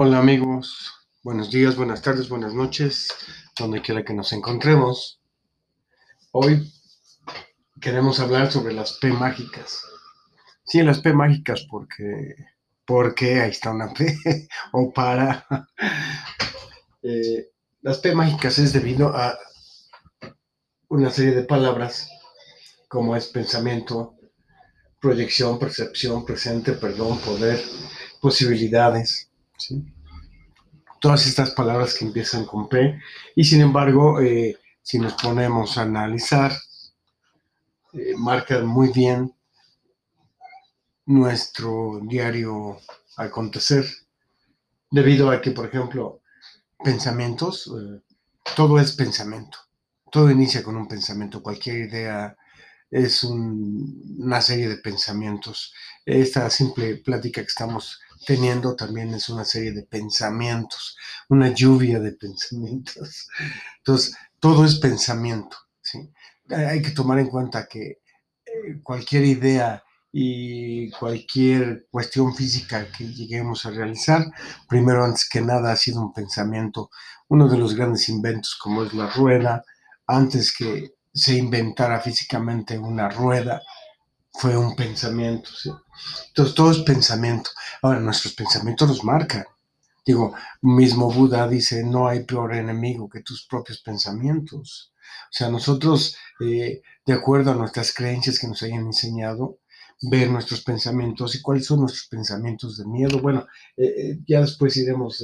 [0.00, 0.92] Hola amigos,
[1.24, 3.08] buenos días, buenas tardes, buenas noches,
[3.58, 5.20] donde quiera que nos encontremos.
[6.30, 6.72] Hoy
[7.80, 9.82] queremos hablar sobre las P mágicas.
[10.64, 12.36] Sí, las P mágicas porque,
[12.86, 14.16] porque ahí está una P,
[14.72, 15.44] o para.
[17.02, 17.48] Eh,
[17.80, 19.36] las P mágicas es debido a
[20.90, 22.08] una serie de palabras
[22.86, 24.14] como es pensamiento,
[25.00, 27.60] proyección, percepción, presente, perdón, poder,
[28.20, 29.27] posibilidades.
[29.58, 29.84] ¿Sí?
[31.00, 32.98] Todas estas palabras que empiezan con P.
[33.36, 36.52] Y sin embargo, eh, si nos ponemos a analizar,
[37.92, 39.34] eh, marcan muy bien
[41.06, 42.78] nuestro diario
[43.16, 43.84] acontecer,
[44.90, 46.20] debido a que, por ejemplo,
[46.82, 48.00] pensamientos, eh,
[48.54, 49.58] todo es pensamiento,
[50.10, 52.36] todo inicia con un pensamiento, cualquier idea
[52.90, 55.74] es una serie de pensamientos.
[56.04, 60.96] Esta simple plática que estamos teniendo también es una serie de pensamientos,
[61.28, 63.28] una lluvia de pensamientos.
[63.78, 65.56] Entonces, todo es pensamiento.
[65.80, 66.10] ¿sí?
[66.50, 68.00] Hay que tomar en cuenta que
[68.46, 74.24] eh, cualquier idea y cualquier cuestión física que lleguemos a realizar,
[74.66, 76.90] primero antes que nada ha sido un pensamiento.
[77.28, 79.62] Uno de los grandes inventos como es la rueda,
[80.06, 83.62] antes que se inventara físicamente una rueda,
[84.32, 85.50] fue un pensamiento.
[85.50, 85.70] ¿sí?
[86.28, 87.50] Entonces, todo es pensamiento.
[87.82, 89.44] Ahora, nuestros pensamientos nos marcan.
[90.06, 94.92] Digo, mismo Buda dice, no hay peor enemigo que tus propios pensamientos.
[95.24, 99.58] O sea, nosotros, eh, de acuerdo a nuestras creencias que nos hayan enseñado,
[100.00, 103.20] ver nuestros pensamientos y cuáles son nuestros pensamientos de miedo.
[103.20, 105.22] Bueno, eh, eh, ya después iremos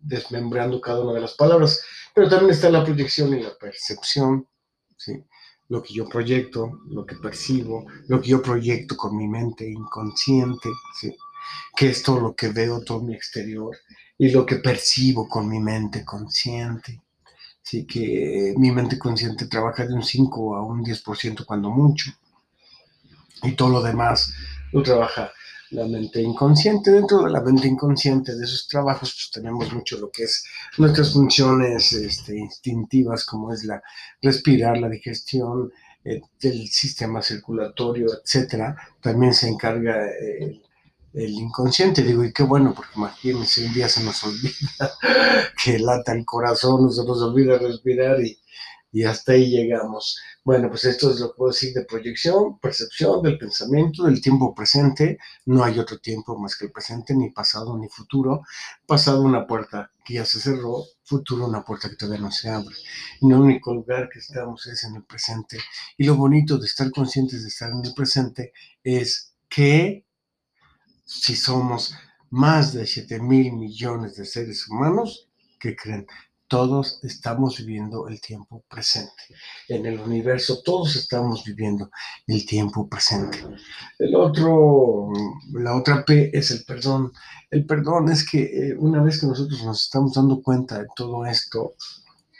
[0.00, 1.82] desmembrando cada una de las palabras,
[2.14, 4.46] pero también está la proyección y la percepción.
[4.96, 5.24] ¿Sí?
[5.68, 10.68] Lo que yo proyecto, lo que percibo, lo que yo proyecto con mi mente inconsciente,
[10.98, 11.16] ¿sí?
[11.76, 13.76] que es todo lo que veo, todo mi exterior,
[14.18, 17.02] y lo que percibo con mi mente consciente.
[17.64, 22.12] Así que mi mente consciente trabaja de un 5 a un 10% cuando mucho.
[23.42, 24.32] Y todo lo demás
[24.72, 25.32] lo trabaja
[25.70, 26.90] la mente inconsciente.
[26.90, 30.44] Dentro de la mente inconsciente de esos trabajos, pues tenemos mucho lo que es
[30.78, 33.82] nuestras funciones este, instintivas, como es la
[34.22, 35.72] respirar, la digestión,
[36.04, 38.76] eh, el sistema circulatorio, etcétera.
[39.00, 40.62] También se encarga el,
[41.14, 42.02] el inconsciente.
[42.02, 44.92] Digo, y qué bueno, porque imagínense, un día se nos olvida
[45.64, 48.38] que lata el corazón, se nos olvida respirar y
[48.96, 50.18] y hasta ahí llegamos.
[50.42, 54.54] Bueno, pues esto es lo que puedo decir de proyección, percepción del pensamiento, del tiempo
[54.54, 55.18] presente.
[55.44, 58.44] No hay otro tiempo más que el presente, ni pasado ni futuro.
[58.86, 62.74] Pasado una puerta que ya se cerró, futuro una puerta que todavía no se abre.
[63.20, 65.58] Y el único lugar que estamos es en el presente.
[65.98, 70.06] Y lo bonito de estar conscientes de estar en el presente es que
[71.04, 71.94] si somos
[72.30, 75.28] más de 7 mil millones de seres humanos,
[75.60, 76.06] que creen?
[76.48, 79.22] Todos estamos viviendo el tiempo presente.
[79.68, 81.90] En el universo todos estamos viviendo
[82.26, 83.38] el tiempo presente.
[83.98, 85.08] El otro,
[85.52, 87.12] la otra P es el perdón.
[87.50, 91.26] El perdón es que eh, una vez que nosotros nos estamos dando cuenta de todo
[91.26, 91.74] esto,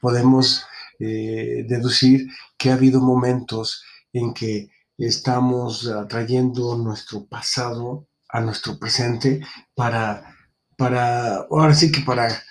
[0.00, 0.64] podemos
[0.98, 9.40] eh, deducir que ha habido momentos en que estamos atrayendo nuestro pasado a nuestro presente
[9.74, 10.36] para,
[10.76, 12.42] para, ahora sí que para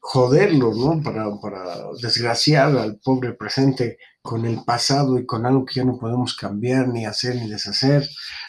[0.00, 1.02] joderlo, ¿no?
[1.02, 5.98] Para, para desgraciar al pobre presente con el pasado y con algo que ya no
[5.98, 8.06] podemos cambiar, ni hacer, ni deshacer,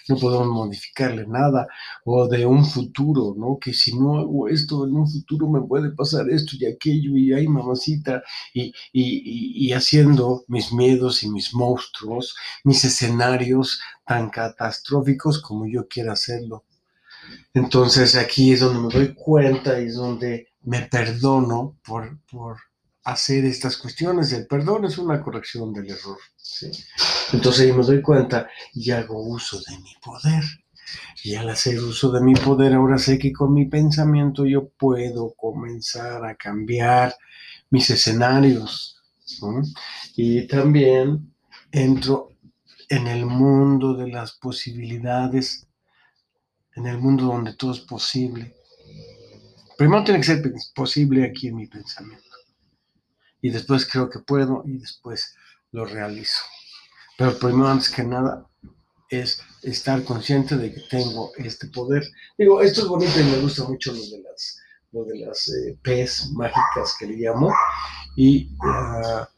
[0.09, 1.67] no podemos modificarle nada,
[2.03, 3.57] o de un futuro, ¿no?
[3.61, 7.31] Que si no hago esto, en un futuro me puede pasar esto y aquello, y
[7.33, 8.21] ay, mamacita,
[8.53, 12.35] y, y, y haciendo mis miedos y mis monstruos,
[12.65, 16.65] mis escenarios tan catastróficos como yo quiera hacerlo.
[17.53, 22.57] Entonces aquí es donde me doy cuenta y es donde me perdono por, por
[23.03, 24.31] hacer estas cuestiones.
[24.33, 26.17] El perdón es una corrección del error.
[27.33, 30.43] Entonces ahí me doy cuenta y hago uso de mi poder.
[31.23, 35.33] Y al hacer uso de mi poder, ahora sé que con mi pensamiento yo puedo
[35.35, 37.15] comenzar a cambiar
[37.69, 38.97] mis escenarios.
[40.15, 41.33] Y también
[41.71, 42.29] entro
[42.89, 45.67] en el mundo de las posibilidades,
[46.75, 48.55] en el mundo donde todo es posible
[49.79, 50.43] Primero tiene que ser
[50.75, 52.35] posible aquí en mi pensamiento.
[53.41, 55.37] Y después creo que puedo y después
[55.71, 56.41] lo realizo.
[57.17, 58.45] Pero primero, antes que nada,
[59.09, 62.03] es estar consciente de que tengo este poder.
[62.37, 64.59] Digo, esto es bonito y me gusta mucho lo de las,
[64.91, 67.49] lo de las eh, P's mágicas que le llamo.
[68.17, 69.29] Y ah,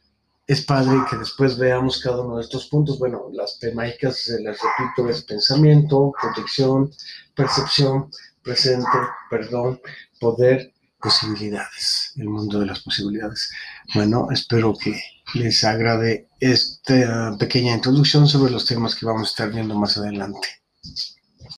[0.48, 2.98] es padre que después veamos cada uno de estos puntos.
[2.98, 6.92] Bueno, las P mágicas, les repito, es pensamiento, protección,
[7.36, 8.10] percepción,
[8.44, 8.88] presente,
[9.30, 9.82] perdón,
[10.20, 13.52] poder, posibilidades, el mundo de las posibilidades.
[13.94, 15.02] Bueno, espero que
[15.34, 20.48] les agrade esta pequeña introducción sobre los temas que vamos a estar viendo más adelante.